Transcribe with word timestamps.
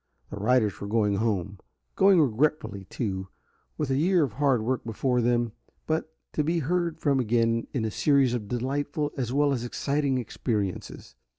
The 0.31 0.37
Riders 0.37 0.81
were 0.81 0.87
going 0.87 1.17
home, 1.17 1.59
going 1.95 2.19
regretfully, 2.19 2.85
too, 2.85 3.27
with 3.77 3.91
a 3.91 3.97
year 3.99 4.23
of 4.23 4.33
hard 4.33 4.63
work 4.63 4.83
before 4.83 5.21
them, 5.21 5.51
but 5.85 6.11
to 6.33 6.43
be 6.43 6.57
heard 6.57 6.97
from 6.99 7.19
again 7.19 7.67
in 7.71 7.85
a 7.85 7.91
series 7.91 8.33
of 8.33 8.47
delightful 8.47 9.11
as 9.15 9.31
well 9.31 9.53
as 9.53 9.63
exciting 9.63 10.17
experiences. 10.17 11.13